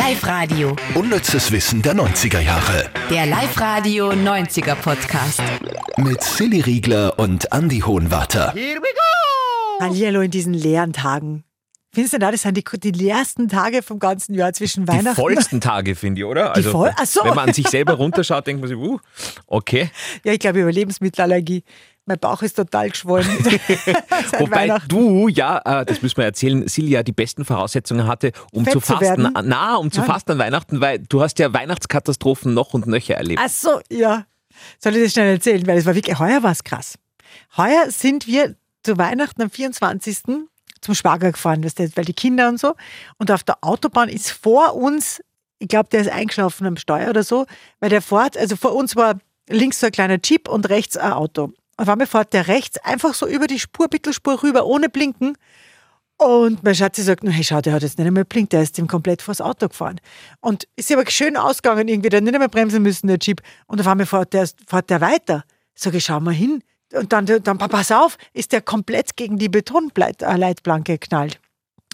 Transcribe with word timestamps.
Live-Radio. 0.00 0.76
Unnützes 0.94 1.50
Wissen 1.52 1.80
der 1.80 1.94
90er 1.94 2.40
Jahre. 2.40 2.90
Der 3.08 3.24
Live-Radio 3.24 4.10
90er 4.10 4.74
Podcast. 4.74 5.40
Mit 5.96 6.22
Silly 6.22 6.60
Riegler 6.60 7.18
und 7.18 7.50
Andy 7.50 7.80
Hohenwarter. 7.80 8.52
Hallihallo 9.80 10.20
in 10.20 10.30
diesen 10.30 10.52
leeren 10.52 10.92
Tagen. 10.92 11.44
Findest 11.94 12.12
du, 12.12 12.18
da, 12.18 12.30
das 12.30 12.42
sind 12.42 12.58
die, 12.58 12.64
die 12.78 12.90
leersten 12.90 13.48
Tage 13.48 13.80
vom 13.80 13.98
ganzen 13.98 14.34
Jahr 14.34 14.52
zwischen 14.52 14.84
Die 14.84 14.92
Weihnachten 14.92 15.16
vollsten 15.18 15.62
Tage, 15.62 15.94
finde 15.94 16.20
ich, 16.20 16.24
oder? 16.26 16.54
Also, 16.54 16.72
voll- 16.72 16.92
Ach 16.94 17.06
so. 17.06 17.24
Wenn 17.24 17.34
man 17.34 17.48
an 17.48 17.54
sich 17.54 17.66
selber 17.68 17.94
runterschaut, 17.94 18.46
denkt 18.46 18.60
man 18.60 18.68
sich, 18.68 18.76
uh, 18.76 18.98
okay. 19.46 19.88
Ja, 20.24 20.32
ich 20.34 20.40
glaube, 20.40 20.60
über 20.60 20.72
Lebensmittelallergie. 20.72 21.64
Mein 22.08 22.18
Bauch 22.20 22.40
ist 22.42 22.54
total 22.54 22.90
geschwollen. 22.90 23.26
Wobei 24.38 24.78
du, 24.88 25.28
ja, 25.28 25.60
äh, 25.64 25.84
das 25.84 26.02
müssen 26.02 26.18
wir 26.18 26.24
erzählen, 26.24 26.66
Silja 26.68 27.02
die 27.02 27.12
besten 27.12 27.44
Voraussetzungen 27.44 28.06
hatte, 28.06 28.32
um 28.52 28.64
Fett 28.64 28.74
zu 28.74 28.80
zu 28.80 28.86
fasten. 28.92 29.24
werden? 29.24 29.48
Na, 29.48 29.74
um 29.76 29.90
zu 29.90 30.00
Ja. 30.00 30.06
fasten 30.06 30.32
an 30.32 30.38
Weihnachten, 30.38 30.80
weil 30.80 31.00
du 31.00 31.20
hast 31.20 31.38
ja 31.38 31.52
Weihnachtskatastrophen 31.52 32.54
noch 32.54 32.74
und 32.74 32.86
nöcher 32.86 33.16
erlebt. 33.16 33.40
Ach 33.44 33.48
so, 33.48 33.80
ja. 33.90 34.24
Soll 34.78 34.96
ich 34.96 35.02
das 35.04 35.12
schnell 35.12 35.32
erzählen? 35.34 35.66
Weil 35.66 35.78
es 35.78 35.86
war 35.86 35.94
wirklich, 35.94 36.18
heuer 36.18 36.42
war 36.42 36.52
es 36.52 36.64
krass. 36.64 36.94
Heuer 37.56 37.90
sind 37.90 38.26
wir 38.26 38.54
zu 38.84 38.96
Weihnachten 38.98 39.42
am 39.42 39.50
24. 39.50 40.18
zum 40.80 40.94
Schwager 40.94 41.32
gefahren, 41.32 41.64
weißt 41.64 41.78
du, 41.80 41.96
weil 41.96 42.04
die 42.04 42.14
Kinder 42.14 42.48
und 42.48 42.60
so. 42.60 42.74
Und 43.18 43.30
auf 43.32 43.42
der 43.42 43.58
Autobahn 43.62 44.08
ist 44.08 44.30
vor 44.30 44.74
uns, 44.76 45.20
ich 45.58 45.68
glaube, 45.68 45.88
der 45.90 46.02
ist 46.02 46.08
eingeschlafen 46.10 46.66
am 46.66 46.76
Steuer 46.76 47.10
oder 47.10 47.24
so, 47.24 47.46
weil 47.80 47.90
der 47.90 48.00
fährt, 48.00 48.36
also 48.36 48.54
vor 48.56 48.74
uns 48.74 48.94
war 48.94 49.18
links 49.48 49.80
so 49.80 49.86
ein 49.86 49.92
kleiner 49.92 50.18
Jeep 50.24 50.48
und 50.48 50.68
rechts 50.68 50.96
ein 50.96 51.12
Auto. 51.12 51.52
Auf 51.76 51.88
einmal 51.88 52.06
fährt 52.06 52.32
der 52.32 52.48
rechts 52.48 52.78
einfach 52.78 53.14
so 53.14 53.26
über 53.26 53.46
die 53.46 53.58
Spur, 53.58 53.88
Bittelspur 53.88 54.42
rüber, 54.42 54.66
ohne 54.66 54.88
blinken. 54.88 55.36
Und 56.18 56.62
mein 56.62 56.74
Schatzi 56.74 57.02
sagt, 57.02 57.24
hey, 57.24 57.44
schau, 57.44 57.60
der 57.60 57.74
hat 57.74 57.82
jetzt 57.82 57.98
nicht 57.98 58.06
einmal 58.06 58.24
blinkt, 58.24 58.54
der 58.54 58.62
ist 58.62 58.78
dem 58.78 58.86
komplett 58.86 59.20
vors 59.20 59.42
Auto 59.42 59.68
gefahren. 59.68 60.00
Und 60.40 60.66
ist 60.74 60.90
aber 60.90 61.08
schön 61.10 61.36
ausgegangen 61.36 61.88
irgendwie, 61.88 62.08
der 62.08 62.18
hat 62.18 62.24
nicht 62.24 62.34
einmal 62.34 62.48
bremsen 62.48 62.82
müssen, 62.82 63.06
der 63.06 63.18
Jeep. 63.20 63.42
Und 63.66 63.80
auf 63.80 63.86
einmal 63.86 64.06
fährt 64.06 64.32
der, 64.32 64.48
fährt 64.66 64.88
der 64.88 65.02
weiter. 65.02 65.44
Sag 65.74 65.94
ich, 65.94 66.06
schau 66.06 66.20
mal 66.20 66.32
hin. 66.32 66.62
Und 66.94 67.12
dann, 67.12 67.26
dann, 67.26 67.58
pass 67.58 67.92
auf, 67.92 68.16
ist 68.32 68.52
der 68.52 68.62
komplett 68.62 69.16
gegen 69.16 69.38
die 69.38 69.50
Betonleitplanke 69.50 70.98
geknallt. 70.98 71.38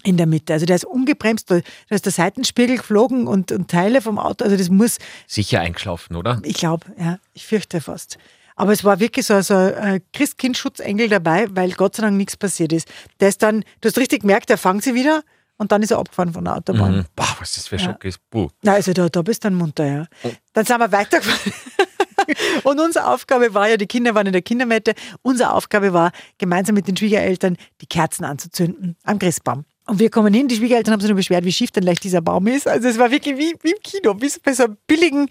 In 0.05 0.17
der 0.17 0.25
Mitte. 0.25 0.53
Also 0.53 0.65
der 0.65 0.75
ist 0.75 0.85
ungebremst, 0.85 1.49
da 1.49 1.59
da 1.87 1.95
ist 1.95 2.05
der 2.05 2.11
Seitenspiegel 2.11 2.77
geflogen 2.77 3.25
und, 3.25 3.53
und 3.53 3.71
Teile 3.71 4.01
vom 4.01 4.19
Auto. 4.19 4.43
Also 4.43 4.57
das 4.57 4.69
muss, 4.69 4.97
Sicher 5.27 5.61
eingeschlafen, 5.61 6.17
oder? 6.17 6.41
ich 6.43 6.55
glaube, 6.55 6.85
ja, 6.97 7.19
ich 7.33 7.45
fürchte 7.45 7.79
fast. 7.79 8.17
Aber 8.55 8.71
es 8.71 8.83
war 8.83 8.99
wirklich 8.99 9.25
so, 9.25 9.41
so 9.41 9.55
ein 9.55 10.01
Christkind-Schutzengel 10.13 11.09
dabei, 11.09 11.47
weil 11.51 11.71
Gott 11.71 11.95
sei 11.95 12.03
Dank 12.03 12.17
nichts 12.17 12.37
passiert 12.37 12.73
ist. 12.73 12.87
Der 13.19 13.29
ist 13.29 13.41
dann, 13.43 13.63
du 13.81 13.89
hast 13.89 13.97
richtig 13.97 14.21
gemerkt, 14.21 14.49
der 14.49 14.57
fangt 14.57 14.83
sie 14.83 14.93
wieder 14.93 15.23
und 15.57 15.71
dann 15.71 15.81
ist 15.81 15.91
er 15.91 15.99
abgefahren 15.99 16.33
von 16.33 16.43
der 16.45 16.57
Autobahn. 16.57 16.97
Mhm. 16.97 17.05
Boah, 17.15 17.35
was 17.39 17.53
das 17.55 17.67
für 17.67 17.75
ein 17.75 17.79
Ja. 17.79 17.85
Schock 17.91 18.05
ist. 18.05 18.19
Puh. 18.29 18.49
Na, 18.61 18.73
also 18.73 18.93
da, 18.93 19.09
da 19.09 19.21
bist 19.21 19.43
du 19.43 19.47
dann 19.47 19.55
munter, 19.55 19.85
ja. 19.85 20.05
Dann 20.53 20.65
sind 20.65 20.79
wir 20.79 20.91
weitergefahren. 20.91 21.53
Und 22.63 22.79
unsere 22.79 23.07
Aufgabe 23.07 23.53
war 23.53 23.67
ja, 23.67 23.75
die 23.77 23.87
Kinder 23.87 24.15
waren 24.15 24.27
in 24.27 24.33
der 24.33 24.41
Kindermette, 24.41 24.93
unsere 25.23 25.51
Aufgabe 25.53 25.91
war, 25.93 26.11
gemeinsam 26.37 26.75
mit 26.75 26.87
den 26.87 26.95
Schwiegereltern 26.95 27.57
die 27.81 27.85
Kerzen 27.85 28.23
anzuzünden 28.23 28.95
am 29.03 29.19
Christbaum. 29.19 29.65
Und 29.85 29.99
wir 29.99 30.09
kommen 30.09 30.33
hin, 30.33 30.47
die 30.47 30.55
Schwiegereltern 30.55 30.93
haben 30.93 31.01
sich 31.01 31.09
nur 31.09 31.17
beschwert, 31.17 31.43
wie 31.43 31.51
schief 31.51 31.71
denn 31.71 31.83
leicht 31.83 32.03
dieser 32.05 32.21
Baum 32.21 32.47
ist. 32.47 32.67
Also 32.67 32.87
es 32.87 32.97
war 32.97 33.11
wirklich 33.11 33.37
wie, 33.37 33.53
wie 33.61 33.71
im 33.71 33.79
Kino, 33.83 34.15
wie 34.21 34.31
bei 34.41 34.53
so 34.53 34.63
einem 34.63 34.77
billigen, 34.87 35.27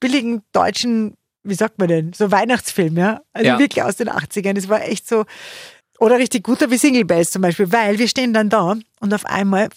billigen 0.00 0.42
deutschen, 0.52 1.14
wie 1.44 1.54
sagt 1.54 1.78
man 1.78 1.88
denn, 1.88 2.12
so 2.12 2.30
Weihnachtsfilm, 2.30 2.96
ja. 2.96 3.20
Also 3.32 3.48
Ja. 3.48 3.58
wirklich 3.58 3.82
aus 3.82 3.96
den 3.96 4.08
80ern. 4.08 4.56
Es 4.56 4.68
war 4.68 4.82
echt 4.82 5.08
so, 5.08 5.24
oder 5.98 6.18
richtig 6.18 6.44
guter 6.44 6.70
wie 6.70 6.78
Single 6.78 7.04
Bells 7.04 7.30
zum 7.30 7.42
Beispiel, 7.42 7.70
weil 7.72 7.98
wir 7.98 8.08
stehen 8.08 8.32
dann 8.32 8.48
da 8.48 8.76
und 9.00 9.14
auf 9.14 9.26
einmal 9.26 9.68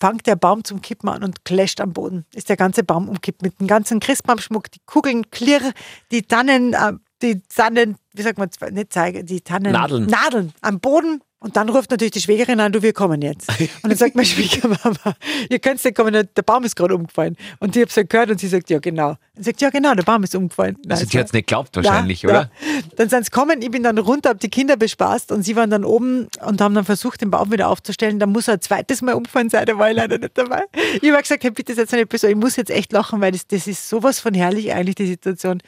fängt 0.00 0.26
der 0.26 0.36
Baum 0.36 0.62
zum 0.64 0.80
Kippen 0.80 1.08
an 1.08 1.24
und 1.24 1.44
clasht 1.44 1.80
am 1.80 1.92
Boden. 1.92 2.24
Ist 2.34 2.48
der 2.48 2.56
ganze 2.56 2.84
Baum 2.84 3.08
umkippt 3.08 3.42
mit 3.42 3.58
dem 3.60 3.66
ganzen 3.66 3.98
Christbaumschmuck, 4.00 4.70
die 4.70 4.80
Kugeln 4.86 5.30
klirr, 5.30 5.72
die 6.12 6.22
Tannen, 6.22 6.72
äh, 6.74 6.92
die 7.20 7.42
Tannen, 7.48 7.96
wie 8.14 8.22
sagt 8.22 8.38
man, 8.38 8.48
nicht 8.72 8.92
zeigen, 8.92 9.26
die 9.26 9.40
Tannen. 9.40 9.72
Nadeln. 9.72 10.06
Nadeln 10.06 10.52
am 10.60 10.78
Boden. 10.78 11.20
Und 11.40 11.56
dann 11.56 11.68
ruft 11.68 11.92
natürlich 11.92 12.10
die 12.10 12.20
Schwägerin 12.20 12.58
an, 12.58 12.72
du, 12.72 12.82
wir 12.82 12.92
kommen 12.92 13.22
jetzt. 13.22 13.48
Und 13.82 13.90
dann 13.90 13.96
sagt 13.96 14.16
meine 14.16 14.26
Schwiegermama, 14.26 15.14
ihr 15.48 15.60
könnt 15.60 15.84
nicht 15.84 15.96
kommen, 15.96 16.12
der 16.12 16.42
Baum 16.42 16.64
ist 16.64 16.74
gerade 16.74 16.96
umgefallen. 16.96 17.36
Und 17.60 17.76
ich 17.76 17.82
habe 17.82 17.90
es 17.94 18.08
gehört 18.08 18.30
und 18.30 18.40
sie 18.40 18.48
sagt, 18.48 18.68
ja 18.70 18.80
genau. 18.80 19.16
Und 19.36 19.44
sagt, 19.44 19.60
ja 19.60 19.70
genau, 19.70 19.94
der 19.94 20.02
Baum 20.02 20.24
ist 20.24 20.34
umgefallen. 20.34 20.76
Also 20.88 21.04
Nein, 21.04 21.10
die 21.10 21.18
hat 21.18 21.26
es 21.26 21.32
nicht 21.32 21.46
geglaubt 21.46 21.76
wahrscheinlich, 21.76 22.22
ja, 22.22 22.28
oder? 22.28 22.40
Ja. 22.40 22.82
Dann 22.96 23.08
sind 23.08 23.24
sie 23.24 23.30
gekommen, 23.30 23.62
ich 23.62 23.70
bin 23.70 23.84
dann 23.84 23.98
runter, 23.98 24.30
habe 24.30 24.40
die 24.40 24.48
Kinder 24.48 24.76
bespaßt 24.76 25.30
und 25.30 25.44
sie 25.44 25.54
waren 25.54 25.70
dann 25.70 25.84
oben 25.84 26.26
und 26.44 26.60
haben 26.60 26.74
dann 26.74 26.84
versucht, 26.84 27.20
den 27.20 27.30
Baum 27.30 27.52
wieder 27.52 27.68
aufzustellen. 27.68 28.18
Dann 28.18 28.30
muss 28.30 28.48
er 28.48 28.54
ein 28.54 28.60
zweites 28.60 29.00
Mal 29.02 29.14
umfallen 29.14 29.48
sein, 29.48 29.64
da 29.64 29.78
war 29.78 29.90
ich 29.90 29.96
leider 29.96 30.18
nicht 30.18 30.36
dabei. 30.36 30.64
Ich 31.00 31.08
habe 31.08 31.22
gesagt, 31.22 31.44
hey, 31.44 31.52
bitte 31.52 31.72
seid 31.74 31.92
nicht 31.92 32.08
böse, 32.08 32.28
ich 32.28 32.36
muss 32.36 32.56
jetzt 32.56 32.70
echt 32.70 32.92
lachen, 32.92 33.20
weil 33.20 33.30
das, 33.30 33.46
das 33.46 33.68
ist 33.68 33.88
sowas 33.88 34.18
von 34.18 34.34
herrlich 34.34 34.72
eigentlich, 34.72 34.96
die 34.96 35.06
Situation. 35.06 35.62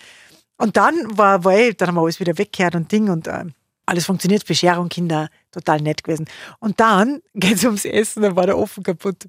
Und 0.56 0.76
dann 0.76 0.96
war, 1.16 1.44
war 1.44 1.56
ich, 1.56 1.76
dann 1.76 1.88
haben 1.88 1.94
wir 1.94 2.02
alles 2.02 2.18
wieder 2.18 2.36
weggekehrt 2.36 2.74
und 2.74 2.90
Ding 2.90 3.08
und 3.08 3.28
ähm, 3.28 3.52
alles 3.90 4.06
funktioniert, 4.06 4.46
Bescherung, 4.46 4.88
Kinder, 4.88 5.28
total 5.50 5.80
nett 5.80 6.02
gewesen. 6.04 6.26
Und 6.58 6.80
dann 6.80 7.20
geht 7.34 7.56
es 7.56 7.64
ums 7.64 7.84
Essen, 7.84 8.22
dann 8.22 8.36
war 8.36 8.46
der 8.46 8.56
Ofen 8.58 8.82
kaputt. 8.82 9.26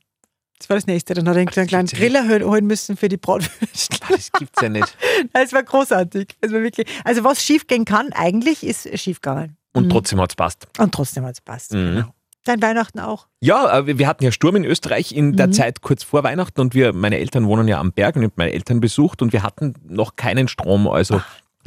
Das 0.59 0.69
war 0.69 0.77
das 0.77 0.85
nächste. 0.85 1.15
Dann 1.15 1.27
hat 1.27 1.35
er 1.35 1.39
einen 1.39 1.67
kleinen 1.67 1.87
ja 1.87 1.97
Griller 1.97 2.27
holen 2.47 2.67
müssen 2.67 2.95
für 2.95 3.09
die 3.09 3.17
Bratwürste. 3.17 3.97
Das 4.07 4.31
gibt's 4.31 4.61
ja 4.61 4.69
nicht. 4.69 4.95
Es 5.33 5.53
war 5.53 5.63
großartig. 5.63 6.37
Es 6.39 6.51
war 6.53 6.61
wirklich, 6.61 6.87
also 7.03 7.23
was 7.23 7.43
schief 7.43 7.65
gehen 7.65 7.83
kann, 7.83 8.13
eigentlich 8.13 8.63
ist 8.63 8.87
schief 8.99 9.21
gegangen. 9.21 9.57
Und 9.73 9.89
trotzdem 9.89 10.21
hat's 10.21 10.35
passt. 10.35 10.67
Und 10.77 10.93
trotzdem 10.93 11.25
hat 11.25 11.33
es 11.33 11.41
passt. 11.41 11.73
Mhm. 11.73 11.95
Genau. 11.95 12.13
Dein 12.43 12.61
Weihnachten 12.61 12.99
auch. 12.99 13.27
Ja, 13.39 13.79
äh, 13.79 13.97
wir 13.97 14.07
hatten 14.07 14.23
ja 14.23 14.31
Sturm 14.31 14.55
in 14.55 14.65
Österreich 14.65 15.11
in 15.13 15.29
Mhm. 15.29 15.35
der 15.37 15.51
Zeit 15.51 15.81
kurz 15.81 16.03
vor 16.03 16.23
Weihnachten 16.23 16.59
und 16.61 16.73
wir, 16.75 16.91
meine 16.93 17.17
Eltern 17.17 17.47
wohnen 17.47 17.67
ja 17.67 17.79
am 17.79 17.91
Berg 17.91 18.15
und 18.15 18.21
ich 18.23 18.27
habe 18.27 18.33
meine 18.37 18.51
Eltern 18.53 18.79
besucht 18.81 19.21
und 19.23 19.31
wir 19.33 19.41
hatten 19.43 19.73
noch 19.87 20.15
keinen 20.15 20.47
Strom. 20.47 20.87
Also 20.87 21.21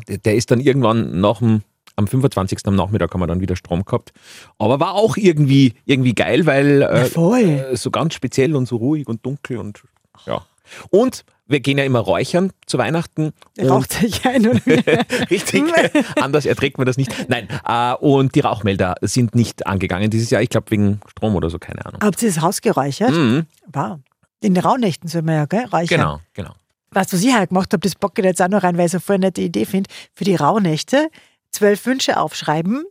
der, 0.09 0.19
der 0.19 0.35
ist 0.37 0.51
dann 0.53 0.61
irgendwann 0.61 1.21
nach 1.21 1.39
dem, 1.39 1.63
am 1.97 2.07
25. 2.07 2.59
am 2.67 2.77
Nachmittag 2.77 3.13
haben 3.13 3.21
wir 3.21 3.27
dann 3.27 3.41
wieder 3.41 3.57
Strom 3.57 3.85
gehabt. 3.85 4.13
Aber 4.59 4.81
war 4.81 4.95
auch 4.95 5.17
irgendwie, 5.17 5.75
irgendwie 5.85 6.15
geil, 6.15 6.47
weil 6.47 6.83
äh, 6.83 7.07
äh, 7.07 7.77
so 7.77 7.91
ganz 7.91 8.15
speziell 8.15 8.57
und 8.57 8.67
so 8.67 8.77
ruhig 8.77 9.07
und 9.07 9.25
dunkel 9.25 9.59
und 9.59 9.83
ja. 10.27 10.43
Und 10.91 11.25
wir 11.47 11.61
gehen 11.61 11.77
ja 11.77 11.85
immer 11.85 11.99
räuchern 11.99 12.51
zu 12.67 12.79
Weihnachten. 12.79 13.33
Raucht 13.61 13.93
sich 13.93 14.25
ein. 14.27 14.49
Und 14.49 14.67
Richtig, 15.31 15.65
anders 16.21 16.47
erträgt 16.47 16.79
man 16.79 16.87
das 16.87 16.97
nicht. 16.97 17.29
Nein, 17.29 17.49
äh, 17.67 17.95
und 17.95 18.35
die 18.35 18.41
Rauchmelder 18.41 18.95
sind 19.03 19.35
nicht 19.35 19.67
angegangen 19.67 20.11
dieses 20.11 20.31
Jahr. 20.31 20.41
Ich 20.41 20.49
glaube 20.49 20.71
wegen 20.71 21.01
Strom 21.07 21.37
oder 21.37 21.51
so, 21.51 21.59
keine 21.59 21.85
Ahnung. 21.85 22.01
Habt 22.03 22.23
ihr 22.23 22.29
das 22.29 22.41
Haus 22.41 22.61
geräuchert? 22.61 23.13
Mhm, 23.13 23.47
Wow. 23.73 23.99
In 24.41 24.55
den 24.55 24.63
Rauhnächten 24.63 25.09
soll 25.09 25.23
man 25.23 25.35
ja, 25.37 25.47
gell? 25.47 25.65
Räuchern. 25.65 25.87
genau, 25.87 26.21
genau. 26.35 26.53
Weißt 26.91 27.13
du, 27.13 27.17
was 27.17 27.25
ich 27.25 27.35
halt 27.35 27.49
gemacht 27.49 27.73
habe? 27.73 27.81
Das 27.81 27.95
bocke 27.95 28.21
ich 28.23 28.27
jetzt 28.27 28.41
auch 28.41 28.49
noch 28.49 28.63
rein, 28.63 28.77
weil 28.77 28.87
ich 28.87 28.91
es 28.91 28.95
eine 28.95 29.01
voll 29.01 29.19
nette 29.19 29.41
Idee 29.41 29.65
finde. 29.65 29.91
Für 30.13 30.25
die 30.25 30.37
Rauhnächte 30.37 31.09
zwölf 31.55 31.85
Wünsche 31.87 32.19
aufschreiben 32.19 32.85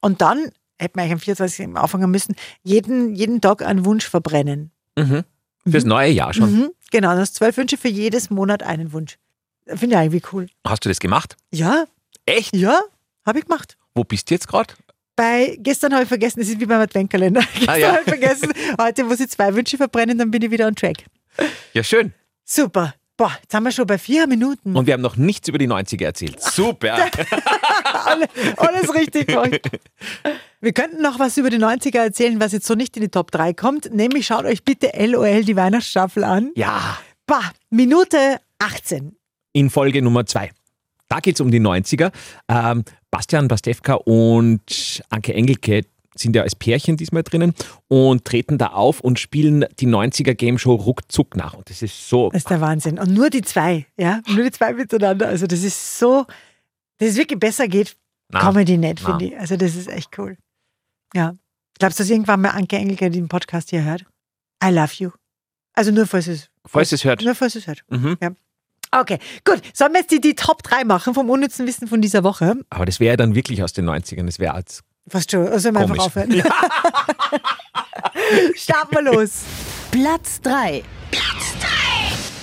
und 0.00 0.20
dann, 0.20 0.50
hätte 0.78 0.92
man 0.96 1.04
eigentlich 1.04 1.12
am 1.12 1.20
24. 1.20 1.76
anfangen 1.76 2.10
müssen, 2.10 2.34
jeden, 2.62 3.14
jeden 3.14 3.40
Tag 3.40 3.62
einen 3.62 3.84
Wunsch 3.84 4.08
verbrennen. 4.08 4.70
Mhm. 4.96 5.24
Fürs 5.68 5.84
neue 5.84 6.10
Jahr 6.10 6.32
schon. 6.32 6.52
Mhm. 6.52 6.70
Genau, 6.90 7.14
das 7.16 7.32
zwölf 7.32 7.56
Wünsche 7.56 7.76
für 7.76 7.88
jedes 7.88 8.30
Monat 8.30 8.62
einen 8.62 8.92
Wunsch. 8.92 9.18
Finde 9.66 9.96
ich 9.96 10.02
irgendwie 10.02 10.22
cool. 10.32 10.46
Hast 10.66 10.84
du 10.84 10.88
das 10.88 10.98
gemacht? 11.00 11.36
Ja, 11.52 11.84
Echt? 12.26 12.54
ja, 12.56 12.80
habe 13.26 13.38
ich 13.38 13.44
gemacht. 13.46 13.76
Wo 13.94 14.04
bist 14.04 14.30
du 14.30 14.34
jetzt 14.34 14.48
gerade? 14.48 14.74
Bei, 15.16 15.56
gestern 15.60 15.92
habe 15.92 16.04
ich 16.04 16.08
vergessen, 16.08 16.40
das 16.40 16.48
ist 16.48 16.60
wie 16.60 16.66
beim 16.66 16.80
Adventkalender. 16.80 17.42
Gestern 17.54 17.68
Ah, 17.68 17.76
ja. 17.76 17.88
habe 17.88 17.98
ich 18.00 18.08
vergessen, 18.08 18.52
heute 18.80 19.04
muss 19.04 19.20
ich 19.20 19.28
zwei 19.28 19.54
Wünsche 19.54 19.76
verbrennen, 19.76 20.16
dann 20.16 20.30
bin 20.30 20.40
ich 20.42 20.50
wieder 20.50 20.66
on 20.66 20.74
track. 20.74 21.04
Ja, 21.74 21.82
schön. 21.84 22.14
Super. 22.44 22.94
Boah, 23.18 23.32
jetzt 23.42 23.52
haben 23.52 23.64
wir 23.64 23.70
schon 23.72 23.86
bei 23.86 23.98
vier 23.98 24.26
Minuten. 24.26 24.74
Und 24.74 24.86
wir 24.86 24.94
haben 24.94 25.02
noch 25.02 25.16
nichts 25.16 25.46
über 25.48 25.58
die 25.58 25.68
90er 25.68 26.04
erzählt. 26.04 26.40
Super. 26.42 26.96
Alle, 28.06 28.28
alles 28.56 28.94
richtig 28.94 29.28
gemacht. 29.28 29.60
Wir 30.60 30.72
könnten 30.72 31.00
noch 31.02 31.18
was 31.18 31.36
über 31.38 31.48
die 31.50 31.56
90er 31.58 31.98
erzählen, 31.98 32.38
was 32.40 32.52
jetzt 32.52 32.66
so 32.66 32.74
nicht 32.74 32.96
in 32.96 33.02
die 33.02 33.08
Top 33.08 33.30
3 33.30 33.54
kommt. 33.54 33.94
Nämlich 33.94 34.26
schaut 34.26 34.44
euch 34.44 34.62
bitte 34.64 34.90
LOL 35.06 35.44
die 35.44 35.56
Weihnachtsstaffel 35.56 36.22
an. 36.24 36.50
Ja, 36.54 36.98
Bah, 37.26 37.52
Minute 37.70 38.40
18. 38.58 39.16
in 39.52 39.70
Folge 39.70 40.02
Nummer 40.02 40.26
zwei. 40.26 40.50
Da 41.08 41.20
geht 41.20 41.34
es 41.36 41.40
um 41.40 41.50
die 41.50 41.60
90er. 41.60 42.10
Ähm, 42.48 42.84
Bastian 43.10 43.48
Pastewka 43.48 43.94
und 43.94 45.02
Anke 45.10 45.32
Engelke 45.34 45.82
sind 46.16 46.36
ja 46.36 46.42
als 46.42 46.54
Pärchen 46.54 46.96
diesmal 46.96 47.22
drinnen 47.22 47.54
und 47.88 48.24
treten 48.24 48.58
da 48.58 48.68
auf 48.68 49.00
und 49.00 49.18
spielen 49.18 49.64
die 49.78 49.86
90er 49.86 50.34
Game 50.34 50.58
Show 50.58 50.74
ruckzuck 50.74 51.36
nach. 51.36 51.54
Und 51.54 51.70
das 51.70 51.82
ist 51.82 52.08
so. 52.08 52.30
Das 52.30 52.42
ist 52.42 52.50
der 52.50 52.60
Wahnsinn. 52.60 52.98
Und 52.98 53.14
nur 53.14 53.30
die 53.30 53.42
zwei, 53.42 53.86
ja, 53.96 54.20
nur 54.28 54.44
die 54.44 54.50
zwei 54.50 54.72
miteinander. 54.74 55.28
Also 55.28 55.46
das 55.46 55.62
ist 55.62 55.98
so, 55.98 56.26
dass 57.00 57.08
es 57.08 57.16
wirklich 57.16 57.40
besser 57.40 57.66
geht, 57.66 57.96
Na, 58.28 58.38
Comedy 58.40 58.76
nicht, 58.78 59.00
finde 59.00 59.24
ich. 59.24 59.36
Also 59.38 59.56
das 59.56 59.74
ist 59.74 59.88
echt 59.88 60.16
cool. 60.18 60.36
Ja. 61.14 61.34
Glaubst 61.78 61.98
du, 61.98 62.02
dass 62.04 62.10
irgendwann 62.10 62.42
mal 62.42 62.50
Anke 62.50 62.76
Engelke 62.76 63.10
den 63.10 63.26
Podcast 63.28 63.70
hier 63.70 63.82
hört? 63.82 64.04
I 64.62 64.68
love 64.68 64.92
you. 64.98 65.10
Also 65.72 65.90
nur 65.90 66.06
falls 66.06 66.28
es, 66.28 66.48
Falls 66.66 66.92
es 66.92 67.02
hört. 67.04 67.22
nur 67.22 67.34
falls 67.34 67.54
es 67.56 67.66
hört. 67.66 67.82
Mhm. 67.88 68.16
Okay, 68.92 69.18
gut. 69.44 69.62
Sollen 69.72 69.92
wir 69.92 70.00
jetzt 70.00 70.10
die, 70.10 70.20
die 70.20 70.34
Top 70.34 70.62
3 70.62 70.84
machen 70.84 71.14
vom 71.14 71.30
unnützen 71.30 71.66
Wissen 71.66 71.88
von 71.88 72.02
dieser 72.02 72.22
Woche? 72.24 72.56
Aber 72.70 72.84
das 72.86 73.00
wäre 73.00 73.12
ja 73.12 73.16
dann 73.16 73.34
wirklich 73.34 73.62
aus 73.62 73.72
den 73.72 73.88
90ern. 73.88 74.26
Das 74.26 74.38
wäre 74.38 74.52
als 74.54 74.82
Fast 75.08 75.30
schon. 75.30 75.48
Also 75.48 75.72
wir 75.72 75.80
einfach 75.80 75.98
aufhören? 75.98 76.30
Starten 78.54 78.94
wir 78.94 79.02
los. 79.02 79.42
Platz 79.90 80.40
3. 80.42 80.82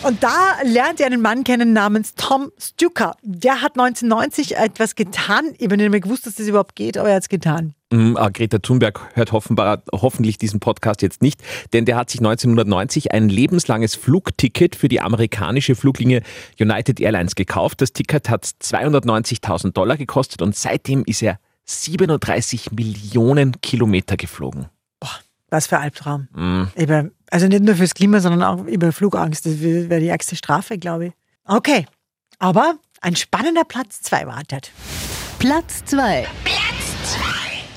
Und 0.04 0.22
da 0.22 0.56
lernt 0.64 1.00
ihr 1.00 1.08
einen 1.08 1.22
Mann 1.22 1.44
kennen 1.44 1.74
namens 1.74 2.14
Tom 2.16 2.52
Stucker. 2.58 3.16
Der 3.24 3.62
hat 3.62 3.78
1990 3.80 4.56
etwas 4.56 4.96
getan. 4.96 5.54
Ich 5.58 5.66
habe 5.66 5.78
nicht 5.78 5.90
mehr 5.90 6.00
gewusst, 6.00 6.28
dass 6.28 6.36
das 6.36 6.48
überhaupt 6.48 6.76
geht, 6.76 6.98
aber 6.98 7.10
er 7.10 7.16
hat 7.16 7.24
es 7.24 7.30
getan. 7.30 7.74
Mm, 7.92 8.16
ah, 8.16 8.30
Greta 8.30 8.60
Thunberg 8.60 9.00
hört 9.16 9.34
offenbar, 9.34 9.82
hoffentlich 9.92 10.38
diesen 10.38 10.60
Podcast 10.60 11.02
jetzt 11.02 11.22
nicht, 11.22 11.42
denn 11.74 11.86
der 11.86 11.96
hat 11.96 12.10
sich 12.10 12.20
1990 12.20 13.12
ein 13.12 13.28
lebenslanges 13.30 13.96
Flugticket 13.96 14.76
für 14.76 14.88
die 14.88 15.02
amerikanische 15.02 15.76
Fluglinie 15.76 16.22
United 16.60 17.00
Airlines 17.00 17.36
gekauft. 17.36 17.82
Das 17.82 17.92
Ticket 17.92 18.30
hat 18.30 18.46
290.000 18.46 19.72
Dollar 19.72 19.98
gekostet 19.98 20.42
und 20.42 20.56
seitdem 20.56 21.04
ist 21.06 21.24
er 21.24 21.40
37 21.66 22.72
Millionen 22.72 23.60
Kilometer 23.62 24.16
geflogen. 24.16 24.68
Was 25.50 25.68
für 25.68 25.78
ein 25.78 25.84
Albtraum. 25.84 26.28
Eben, 26.76 27.12
also 27.32 27.48
nicht 27.48 27.64
nur 27.64 27.76
fürs 27.76 27.94
Klima, 27.94 28.20
sondern 28.20 28.44
auch 28.44 28.66
über 28.66 28.92
Flugangst. 28.92 29.46
Das 29.46 29.62
wäre 29.62 30.00
die 30.00 30.08
ärgste 30.08 30.36
Strafe, 30.36 30.78
glaube 30.78 31.08
ich. 31.08 31.14
Okay, 31.46 31.86
aber 32.40 32.76
ein 33.02 33.16
spannender 33.16 33.64
Platz 33.64 34.02
2 34.02 34.28
wartet. 34.28 34.72
Platz 35.40 35.84
2. 35.86 36.28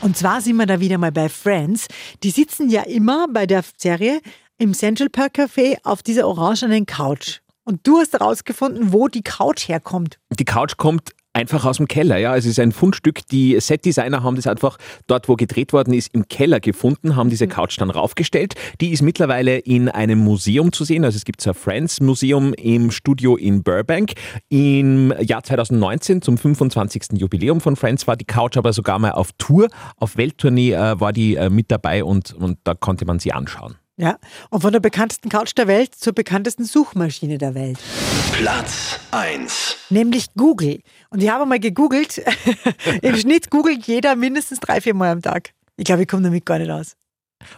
Und 0.02 0.16
zwar 0.16 0.40
sind 0.40 0.56
wir 0.56 0.66
da 0.66 0.80
wieder 0.80 0.98
mal 0.98 1.12
bei 1.12 1.28
Friends. 1.28 1.86
Die 2.22 2.30
sitzen 2.30 2.70
ja 2.70 2.82
immer 2.82 3.28
bei 3.28 3.46
der 3.46 3.62
Serie 3.76 4.20
im 4.58 4.72
Central 4.72 5.10
Park 5.10 5.36
Café 5.38 5.76
auf 5.84 6.02
dieser 6.02 6.26
orangenen 6.26 6.86
Couch. 6.86 7.40
Und 7.64 7.86
du 7.86 7.98
hast 7.98 8.14
herausgefunden, 8.14 8.92
wo 8.92 9.08
die 9.08 9.22
Couch 9.22 9.68
herkommt. 9.68 10.18
Die 10.30 10.44
Couch 10.44 10.76
kommt 10.76 11.12
einfach 11.40 11.64
aus 11.64 11.78
dem 11.78 11.88
Keller, 11.88 12.18
ja. 12.18 12.36
Es 12.36 12.46
ist 12.46 12.60
ein 12.60 12.70
Fundstück. 12.70 13.26
Die 13.28 13.58
Setdesigner 13.58 14.22
haben 14.22 14.36
das 14.36 14.46
einfach 14.46 14.76
dort, 15.06 15.28
wo 15.28 15.36
gedreht 15.36 15.72
worden 15.72 15.94
ist, 15.94 16.14
im 16.14 16.28
Keller 16.28 16.60
gefunden, 16.60 17.16
haben 17.16 17.30
diese 17.30 17.48
Couch 17.48 17.80
dann 17.80 17.90
raufgestellt. 17.90 18.54
Die 18.80 18.90
ist 18.90 19.02
mittlerweile 19.02 19.58
in 19.58 19.88
einem 19.88 20.18
Museum 20.18 20.72
zu 20.72 20.84
sehen. 20.84 21.04
Also 21.04 21.16
es 21.16 21.24
gibt 21.24 21.40
so 21.40 21.50
ein 21.50 21.54
Friends 21.54 22.00
Museum 22.00 22.52
im 22.54 22.90
Studio 22.90 23.36
in 23.36 23.62
Burbank. 23.62 24.12
Im 24.48 25.12
Jahr 25.20 25.42
2019 25.42 26.22
zum 26.22 26.36
25. 26.36 27.18
Jubiläum 27.18 27.60
von 27.60 27.74
Friends 27.74 28.06
war 28.06 28.16
die 28.16 28.26
Couch 28.26 28.56
aber 28.56 28.72
sogar 28.72 28.98
mal 28.98 29.12
auf 29.12 29.30
Tour. 29.38 29.68
Auf 29.96 30.16
Welttournee 30.16 30.72
äh, 30.72 31.00
war 31.00 31.12
die 31.12 31.36
äh, 31.36 31.48
mit 31.48 31.70
dabei 31.70 32.04
und, 32.04 32.34
und 32.34 32.58
da 32.64 32.74
konnte 32.74 33.06
man 33.06 33.18
sie 33.18 33.32
anschauen. 33.32 33.79
Ja, 34.00 34.16
und 34.48 34.62
von 34.62 34.72
der 34.72 34.80
bekanntesten 34.80 35.28
Couch 35.28 35.52
der 35.58 35.66
Welt 35.66 35.94
zur 35.94 36.14
bekanntesten 36.14 36.64
Suchmaschine 36.64 37.36
der 37.36 37.54
Welt. 37.54 37.78
Platz 38.32 38.98
1. 39.10 39.76
Nämlich 39.90 40.28
Google. 40.34 40.80
Und 41.10 41.22
ich 41.22 41.28
habe 41.28 41.44
mal 41.44 41.60
gegoogelt. 41.60 42.22
Im 43.02 43.14
Schnitt 43.16 43.50
googelt 43.50 43.86
jeder 43.86 44.16
mindestens 44.16 44.58
drei, 44.60 44.80
vier 44.80 44.94
Mal 44.94 45.10
am 45.10 45.20
Tag. 45.20 45.50
Ich 45.76 45.84
glaube, 45.84 46.02
ich 46.02 46.08
komme 46.08 46.22
damit 46.22 46.46
gar 46.46 46.58
nicht 46.58 46.70
aus. 46.70 46.96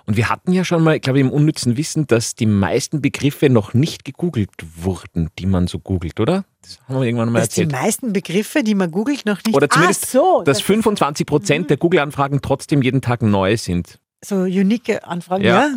Und 0.07 0.17
wir 0.17 0.29
hatten 0.29 0.51
ja 0.53 0.65
schon 0.65 0.83
mal, 0.83 0.99
glaube 0.99 1.19
ich, 1.21 1.25
im 1.25 1.31
unnützen 1.31 1.77
Wissen, 1.77 2.09
dass 2.09 2.35
die 2.35 2.47
meisten 2.47 3.01
Begriffe 3.01 3.49
noch 3.49 3.73
nicht 3.73 4.05
gegoogelt 4.05 4.51
wurden, 4.77 5.29
die 5.39 5.47
man 5.47 5.69
so 5.69 5.79
googelt, 5.79 6.19
oder? 6.19 6.45
Das 6.63 6.81
haben 6.89 6.97
wir 7.01 7.03
irgendwann 7.07 7.31
mal 7.31 7.41
Dass 7.41 7.51
die 7.51 7.63
erzählt. 7.63 7.83
meisten 7.83 8.13
Begriffe, 8.13 8.65
die 8.65 8.75
man 8.75 8.91
googelt, 8.91 9.27
noch 9.27 9.39
nicht. 9.45 9.55
Oder 9.55 9.69
zumindest, 9.69 10.11
so, 10.11 10.43
dass 10.45 10.59
das 10.59 10.67
25 10.67 11.25
Prozent 11.27 11.71
der 11.71 11.77
Google-Anfragen 11.77 12.41
trotzdem 12.43 12.83
jeden 12.83 13.01
Tag 13.01 13.23
neu 13.23 13.57
sind. 13.57 14.01
so 14.25 14.37
unique 14.43 15.01
Anfragen. 15.07 15.45
Ja. 15.45 15.67
Ja. 15.67 15.75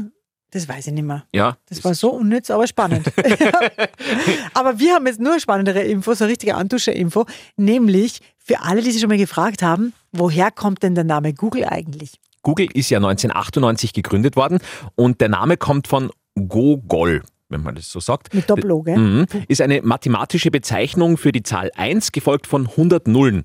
Das 0.55 0.69
weiß 0.69 0.87
ich 0.87 0.93
nicht 0.93 1.03
mehr. 1.03 1.25
Ja, 1.33 1.57
Das 1.67 1.83
war 1.83 1.93
so 1.93 2.11
unnütz, 2.11 2.49
aber 2.49 2.65
spannend. 2.65 3.07
aber 4.53 4.79
wir 4.79 4.93
haben 4.93 5.05
jetzt 5.05 5.19
nur 5.19 5.37
spannendere 5.41 5.81
Infos, 5.81 6.19
so 6.19 6.23
eine 6.23 6.31
richtige 6.31 6.55
Antuscher-Info, 6.55 7.25
nämlich 7.57 8.21
für 8.37 8.61
alle, 8.61 8.81
die 8.81 8.91
sich 8.91 9.01
schon 9.01 9.09
mal 9.09 9.17
gefragt 9.17 9.61
haben, 9.61 9.91
woher 10.13 10.51
kommt 10.51 10.81
denn 10.81 10.95
der 10.95 11.03
Name 11.03 11.33
Google 11.33 11.65
eigentlich? 11.65 12.21
Google 12.41 12.69
ist 12.73 12.89
ja 12.89 12.99
1998 12.99 13.91
gegründet 13.91 14.37
worden 14.37 14.59
und 14.95 15.19
der 15.19 15.27
Name 15.27 15.57
kommt 15.57 15.89
von 15.89 16.09
Gogol, 16.35 17.23
wenn 17.49 17.61
man 17.61 17.75
das 17.75 17.89
so 17.89 17.99
sagt. 17.99 18.33
Mit 18.33 18.49
Doppel-O, 18.49 18.83
gell? 18.83 18.97
Mhm. 18.97 19.25
Ist 19.49 19.59
eine 19.59 19.81
mathematische 19.81 20.51
Bezeichnung 20.51 21.17
für 21.17 21.33
die 21.33 21.43
Zahl 21.43 21.69
1, 21.75 22.13
gefolgt 22.13 22.47
von 22.47 22.65
100 22.65 23.09
Nullen. 23.09 23.43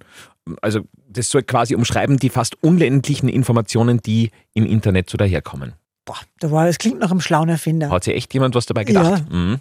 Also 0.62 0.82
das 1.08 1.28
soll 1.28 1.42
quasi 1.42 1.74
umschreiben 1.74 2.18
die 2.18 2.30
fast 2.30 2.62
unendlichen 2.62 3.28
Informationen, 3.28 4.00
die 4.00 4.30
im 4.54 4.64
Internet 4.64 5.10
so 5.10 5.18
daherkommen. 5.18 5.74
Boah, 6.10 6.18
da 6.40 6.50
war, 6.50 6.66
das 6.66 6.78
klingt 6.78 6.98
nach 6.98 7.12
einem 7.12 7.20
schlauen 7.20 7.48
Erfinder. 7.48 7.88
Hat 7.88 8.02
sich 8.02 8.16
echt 8.16 8.34
jemand 8.34 8.56
was 8.56 8.66
dabei 8.66 8.82
gedacht? 8.82 9.30
Mhm. 9.30 9.60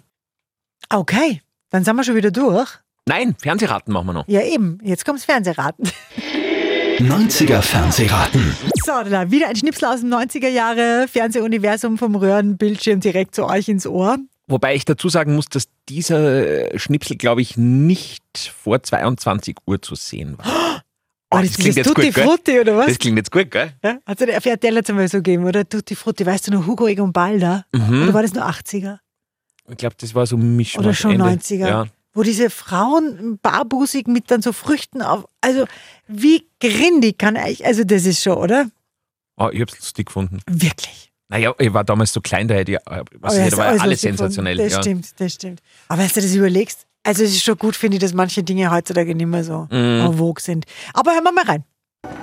Okay, 0.88 1.42
dann 1.70 1.84
sind 1.84 1.94
wir 1.94 2.02
schon 2.02 2.16
wieder 2.16 2.32
durch. 2.32 2.68
Nein, 3.06 3.36
Fernsehraten 3.40 3.92
machen 3.92 4.06
wir 4.06 4.12
noch. 4.14 4.26
Ja, 4.26 4.42
eben. 4.42 4.80
Jetzt 4.82 5.04
kommt's 5.04 5.24
Fernsehraten. 5.24 5.88
90er 6.98 7.62
Fernsehraten. 7.62 8.56
So, 8.84 8.92
da 9.08 9.30
wieder 9.30 9.46
ein 9.46 9.54
Schnipsel 9.54 9.84
aus 9.84 10.00
dem 10.00 10.12
90er 10.12 10.48
Jahre 10.48 11.06
Fernsehuniversum 11.06 11.98
vom 11.98 12.16
Röhrenbildschirm 12.16 12.98
direkt 12.98 13.36
zu 13.36 13.46
euch 13.46 13.68
ins 13.68 13.86
Ohr. 13.86 14.18
Wobei 14.48 14.74
ich 14.74 14.84
dazu 14.84 15.08
sagen 15.08 15.36
muss, 15.36 15.46
dass 15.46 15.68
dieser 15.88 16.76
Schnipsel, 16.76 17.16
glaube 17.16 17.42
ich, 17.42 17.56
nicht 17.56 18.52
vor 18.60 18.82
22 18.82 19.56
Uhr 19.66 19.80
zu 19.80 19.94
sehen 19.94 20.36
war. 20.36 20.82
Oh, 21.32 21.36
War 21.36 21.42
das, 21.44 21.52
dieses 21.52 21.86
Tutti 21.86 22.10
gell? 22.10 22.24
Frutti 22.24 22.58
oder 22.60 22.76
was? 22.76 22.86
Das 22.88 22.98
klingt 22.98 23.16
jetzt 23.16 23.30
gut, 23.30 23.50
gell? 23.52 23.72
Ja? 23.84 23.98
Hat 24.04 24.20
es 24.20 24.26
der 24.26 24.34
RTL 24.44 24.74
jetzt 24.74 24.90
einmal 24.90 25.06
so 25.08 25.18
gegeben, 25.18 25.44
oder? 25.44 25.68
Tutti 25.68 25.94
Frutti, 25.94 26.26
weißt 26.26 26.48
du 26.48 26.52
noch, 26.52 26.66
Hugo 26.66 26.88
Egon 26.88 27.12
Balder? 27.12 27.64
Mhm. 27.72 28.02
Oder 28.02 28.14
war 28.14 28.22
das 28.22 28.34
nur 28.34 28.44
80er? 28.48 28.98
Ich 29.68 29.76
glaube, 29.76 29.94
das 29.98 30.12
war 30.14 30.26
so 30.26 30.36
Mischmasch. 30.36 30.84
Oder 30.84 30.94
schon 30.94 31.12
Ende. 31.12 31.24
90er? 31.24 31.68
Ja. 31.68 31.86
Wo 32.14 32.24
diese 32.24 32.50
Frauen 32.50 33.38
barbusig 33.40 34.08
mit 34.08 34.28
dann 34.32 34.42
so 34.42 34.52
Früchten 34.52 35.00
auf. 35.02 35.24
Also, 35.40 35.66
wie 36.08 36.48
grindig 36.58 37.18
kann 37.18 37.36
ich. 37.36 37.64
Also, 37.64 37.84
das 37.84 38.04
ist 38.06 38.20
schon, 38.20 38.36
oder? 38.36 38.66
Oh, 39.36 39.48
ich 39.52 39.60
habe 39.60 39.70
es 39.70 39.78
lustig 39.78 40.06
gefunden. 40.06 40.40
Wirklich. 40.50 41.12
Naja, 41.28 41.54
ich 41.60 41.72
war 41.72 41.84
damals 41.84 42.12
so 42.12 42.20
klein, 42.20 42.48
da 42.48 42.56
hätte 42.56 42.72
ich, 42.72 42.78
äh, 42.78 43.04
was 43.20 43.34
Aber 43.34 43.44
ich, 43.44 43.50
das 43.50 43.50
da 43.50 43.56
war 43.58 43.80
alles 43.80 44.00
sensationell. 44.00 44.56
gefunden. 44.56 44.68
Das 44.68 44.76
Ja. 44.78 44.82
stimmt, 44.82 45.20
das 45.20 45.32
stimmt. 45.34 45.60
Aber 45.86 46.02
wenn 46.02 46.08
du 46.08 46.14
das 46.14 46.34
überlegst, 46.34 46.86
also, 47.04 47.22
es 47.24 47.30
ist 47.30 47.44
schon 47.44 47.56
gut, 47.56 47.76
finde 47.76 47.96
ich, 47.96 48.00
dass 48.02 48.12
manche 48.14 48.42
Dinge 48.42 48.70
heutzutage 48.70 49.14
nicht 49.14 49.26
mehr 49.26 49.44
so 49.44 49.66
Mhm. 49.70 50.00
en 50.06 50.12
vogue 50.16 50.40
sind. 50.40 50.64
Aber 50.94 51.12
hören 51.12 51.24
wir 51.24 51.32
mal 51.32 51.44
rein. 51.44 51.64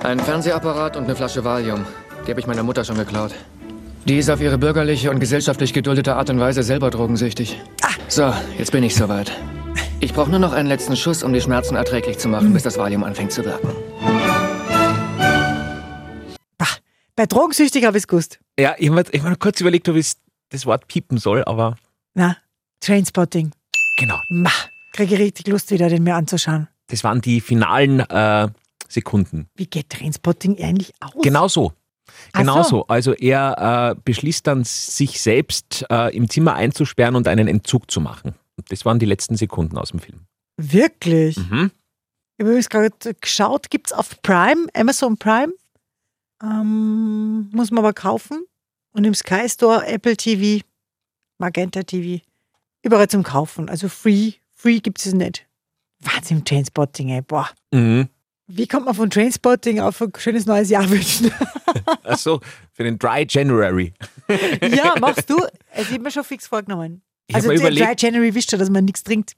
Ein 0.02 0.20
Fernsehapparat 0.20 0.96
und 0.96 1.04
eine 1.04 1.16
Flasche 1.16 1.44
Valium. 1.44 1.84
Die 2.26 2.30
habe 2.30 2.40
ich 2.40 2.46
meiner 2.46 2.62
Mutter 2.62 2.84
schon 2.84 2.96
geklaut. 2.96 3.34
Die 4.06 4.16
ist 4.18 4.30
auf 4.30 4.40
ihre 4.40 4.58
bürgerliche 4.58 5.10
und 5.10 5.20
gesellschaftlich 5.20 5.72
geduldete 5.72 6.14
Art 6.16 6.30
und 6.30 6.40
Weise 6.40 6.62
selber 6.62 6.90
drogensüchtig. 6.90 7.60
So, 8.08 8.32
jetzt 8.56 8.72
bin 8.72 8.82
ich 8.82 8.94
soweit. 8.94 9.30
Ich 10.00 10.14
brauche 10.14 10.30
nur 10.30 10.38
noch 10.38 10.52
einen 10.52 10.68
letzten 10.68 10.96
Schuss, 10.96 11.22
um 11.22 11.32
die 11.32 11.40
Schmerzen 11.40 11.76
erträglich 11.76 12.18
zu 12.18 12.28
machen, 12.28 12.52
bis 12.52 12.62
das 12.62 12.78
Valium 12.78 13.04
anfängt 13.04 13.32
zu 13.32 13.44
wirken. 13.44 13.68
Bah, 16.56 16.66
bei 17.16 17.26
Drogensüchtig 17.26 17.84
habe 17.84 17.96
ich 17.98 18.04
es 18.04 18.08
gewusst. 18.08 18.38
Ja, 18.58 18.74
ich 18.78 18.88
habe 18.88 19.02
mir, 19.12 19.20
hab 19.20 19.28
mir 19.30 19.36
kurz 19.36 19.60
überlegt, 19.60 19.88
ob 19.88 19.96
ich 19.96 20.12
das 20.50 20.64
Wort 20.66 20.86
piepen 20.88 21.18
soll, 21.18 21.44
aber 21.44 21.76
Na, 22.14 22.36
Trainspotting. 22.80 23.52
Genau, 23.98 24.20
Ma, 24.30 24.50
kriege 24.92 25.16
ich 25.16 25.20
richtig 25.20 25.48
Lust 25.48 25.70
wieder, 25.70 25.90
den 25.90 26.02
mir 26.02 26.14
anzuschauen. 26.14 26.68
das 26.86 27.04
waren 27.04 27.20
die 27.20 27.42
finalen 27.42 28.00
äh, 28.00 28.48
Sekunden. 28.88 29.48
Wie 29.54 29.66
geht 29.66 29.90
Trainspotting 29.90 30.62
eigentlich 30.62 30.92
aus? 31.00 31.22
Genau 31.22 31.48
so. 31.48 31.72
Genau 32.32 32.62
so. 32.62 32.68
so. 32.68 32.86
Also 32.86 33.12
er 33.12 33.92
äh, 33.96 34.00
beschließt 34.02 34.46
dann, 34.46 34.64
sich 34.64 35.20
selbst 35.20 35.84
äh, 35.90 36.16
im 36.16 36.30
Zimmer 36.30 36.54
einzusperren 36.54 37.16
und 37.16 37.28
einen 37.28 37.48
Entzug 37.48 37.90
zu 37.90 38.00
machen. 38.00 38.34
Das 38.70 38.84
waren 38.86 38.98
die 38.98 39.06
letzten 39.06 39.36
Sekunden 39.36 39.76
aus 39.76 39.90
dem 39.90 40.00
Film. 40.00 40.20
Wirklich? 40.56 41.36
Mhm. 41.36 41.70
Ich 42.36 42.44
habe 42.44 42.50
übrigens 42.50 42.68
gerade 42.68 43.14
geschaut, 43.20 43.70
gibt 43.70 43.88
es 43.88 43.92
auf 43.92 44.20
Prime, 44.22 44.68
Amazon 44.74 45.16
Prime. 45.18 45.52
Ähm, 46.42 47.50
muss 47.52 47.70
man 47.70 47.84
aber 47.84 47.92
kaufen. 47.92 48.44
Und 48.92 49.04
im 49.04 49.14
Sky 49.14 49.48
Store, 49.48 49.86
Apple 49.86 50.16
TV, 50.16 50.64
Magenta 51.38 51.82
TV, 51.82 52.22
überall 52.82 53.08
zum 53.08 53.22
Kaufen. 53.22 53.68
Also 53.68 53.88
free, 53.88 54.32
free 54.54 54.80
gibt 54.80 54.98
es 55.04 55.12
nicht. 55.12 55.46
Wahnsinn, 56.00 56.44
Trainspotting, 56.44 57.08
ey. 57.10 57.22
Boah. 57.22 57.48
Mhm. 57.72 58.08
Wie 58.46 58.66
kommt 58.66 58.86
man 58.86 58.94
von 58.94 59.10
Trainspotting 59.10 59.80
auf 59.80 60.00
ein 60.00 60.10
schönes 60.16 60.46
neues 60.46 60.70
Jahr 60.70 60.88
wünschen? 60.88 61.30
Achso, 62.04 62.40
für 62.72 62.84
den 62.84 62.98
Dry 62.98 63.26
January. 63.28 63.92
ja, 64.62 64.94
machst 65.00 65.28
du? 65.28 65.36
Ich 65.76 65.90
habe 65.90 66.00
mir 66.00 66.10
schon 66.10 66.24
fix 66.24 66.46
vorgenommen. 66.46 67.02
Ich 67.26 67.34
also 67.36 67.50
der 67.50 67.70
Dry 67.70 67.94
January 67.96 68.34
wisst 68.34 68.50
schon, 68.50 68.58
dass 68.58 68.70
man 68.70 68.84
nichts 68.86 69.02
trinkt. 69.02 69.32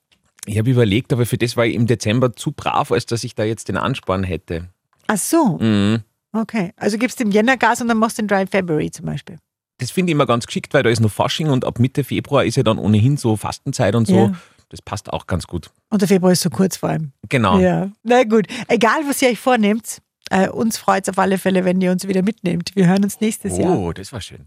Ich 0.46 0.56
habe 0.58 0.70
überlegt, 0.70 1.12
aber 1.12 1.26
für 1.26 1.36
das 1.38 1.56
war 1.56 1.66
ich 1.66 1.74
im 1.74 1.86
Dezember 1.86 2.34
zu 2.34 2.52
brav, 2.52 2.92
als 2.92 3.04
dass 3.06 3.24
ich 3.24 3.34
da 3.34 3.42
jetzt 3.44 3.68
den 3.68 3.76
Ansporn 3.76 4.22
hätte. 4.22 4.68
Ach 5.08 5.18
so, 5.18 5.58
Mhm. 5.60 6.02
okay. 6.32 6.72
Also 6.76 6.96
gibst 6.96 7.18
du 7.18 7.24
im 7.24 7.30
Jänner 7.32 7.56
Gas 7.56 7.80
und 7.80 7.88
dann 7.88 7.98
machst 7.98 8.18
du 8.18 8.22
den 8.22 8.28
Dry 8.28 8.46
February 8.46 8.90
zum 8.92 9.06
Beispiel. 9.06 9.38
Das 9.80 9.90
finde 9.90 10.10
ich 10.10 10.14
immer 10.14 10.26
ganz 10.26 10.46
geschickt, 10.46 10.72
weil 10.74 10.82
da 10.82 10.90
ist 10.90 11.00
noch 11.00 11.10
Fasching 11.10 11.48
und 11.48 11.64
ab 11.64 11.78
Mitte 11.78 12.04
Februar 12.04 12.44
ist 12.44 12.56
ja 12.56 12.62
dann 12.62 12.78
ohnehin 12.78 13.16
so 13.16 13.36
Fastenzeit 13.36 13.94
und 13.94 14.06
so. 14.06 14.14
Ja. 14.14 14.32
Das 14.68 14.80
passt 14.82 15.12
auch 15.12 15.26
ganz 15.26 15.46
gut. 15.46 15.70
Und 15.88 16.00
der 16.00 16.08
Februar 16.08 16.32
ist 16.32 16.42
so 16.42 16.50
kurz 16.50 16.76
vor 16.76 16.90
allem. 16.90 17.12
Genau. 17.28 17.58
Ja, 17.58 17.90
na 18.04 18.22
gut. 18.22 18.46
Egal, 18.68 19.00
was 19.08 19.20
ihr 19.20 19.30
euch 19.30 19.40
vornehmt, 19.40 19.98
äh, 20.30 20.48
uns 20.48 20.78
freut 20.78 21.04
es 21.04 21.08
auf 21.08 21.18
alle 21.18 21.38
Fälle, 21.38 21.64
wenn 21.64 21.80
ihr 21.80 21.90
uns 21.90 22.06
wieder 22.06 22.22
mitnehmt. 22.22 22.70
Wir 22.74 22.86
hören 22.86 23.02
uns 23.02 23.20
nächstes 23.20 23.58
Jahr. 23.58 23.76
Oh, 23.76 23.92
das 23.92 24.12
war 24.12 24.20
schön. 24.20 24.46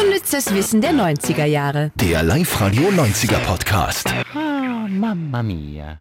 Unnützes 0.00 0.54
Wissen 0.54 0.80
der 0.80 0.92
90er 0.92 1.46
Jahre. 1.46 1.90
Der 1.96 2.22
Live-Radio 2.22 2.88
90er 2.90 3.38
Podcast. 3.38 4.14
Ah, 4.34 4.86
mamma 4.88 5.42
mia. 5.42 5.92